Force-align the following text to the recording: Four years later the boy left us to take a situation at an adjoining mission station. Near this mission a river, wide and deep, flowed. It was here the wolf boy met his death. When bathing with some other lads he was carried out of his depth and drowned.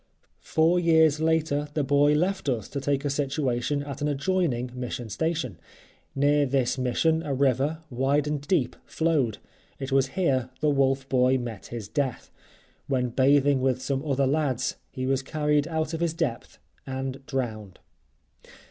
Four 0.41 0.79
years 0.79 1.19
later 1.21 1.67
the 1.75 1.83
boy 1.83 2.13
left 2.15 2.49
us 2.49 2.67
to 2.69 2.81
take 2.81 3.05
a 3.05 3.09
situation 3.11 3.83
at 3.83 4.01
an 4.01 4.07
adjoining 4.07 4.71
mission 4.73 5.09
station. 5.09 5.59
Near 6.15 6.47
this 6.47 6.75
mission 6.79 7.21
a 7.21 7.35
river, 7.35 7.83
wide 7.91 8.25
and 8.25 8.41
deep, 8.47 8.75
flowed. 8.83 9.37
It 9.77 9.91
was 9.91 10.07
here 10.17 10.49
the 10.59 10.71
wolf 10.71 11.07
boy 11.07 11.37
met 11.37 11.67
his 11.67 11.87
death. 11.87 12.31
When 12.87 13.09
bathing 13.09 13.61
with 13.61 13.79
some 13.79 14.03
other 14.03 14.25
lads 14.25 14.75
he 14.89 15.05
was 15.05 15.21
carried 15.21 15.67
out 15.67 15.93
of 15.93 15.99
his 16.01 16.15
depth 16.15 16.57
and 16.87 17.23
drowned. 17.27 17.77